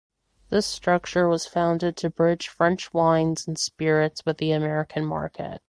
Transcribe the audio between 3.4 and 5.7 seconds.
and spirits with the American market.